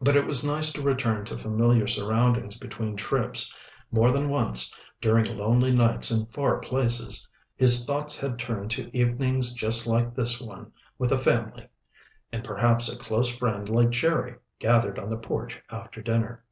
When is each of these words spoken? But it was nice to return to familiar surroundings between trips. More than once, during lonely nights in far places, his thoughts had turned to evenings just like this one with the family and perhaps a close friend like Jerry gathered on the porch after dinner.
But 0.00 0.16
it 0.16 0.26
was 0.26 0.44
nice 0.44 0.72
to 0.72 0.82
return 0.82 1.24
to 1.26 1.38
familiar 1.38 1.86
surroundings 1.86 2.58
between 2.58 2.96
trips. 2.96 3.54
More 3.92 4.10
than 4.10 4.28
once, 4.28 4.74
during 5.00 5.38
lonely 5.38 5.70
nights 5.70 6.10
in 6.10 6.26
far 6.26 6.58
places, 6.58 7.28
his 7.54 7.86
thoughts 7.86 8.18
had 8.18 8.36
turned 8.36 8.72
to 8.72 8.90
evenings 8.92 9.54
just 9.54 9.86
like 9.86 10.12
this 10.12 10.40
one 10.40 10.72
with 10.98 11.10
the 11.10 11.18
family 11.18 11.68
and 12.32 12.42
perhaps 12.42 12.92
a 12.92 12.98
close 12.98 13.28
friend 13.32 13.68
like 13.68 13.90
Jerry 13.90 14.34
gathered 14.58 14.98
on 14.98 15.08
the 15.08 15.18
porch 15.18 15.62
after 15.70 16.02
dinner. 16.02 16.42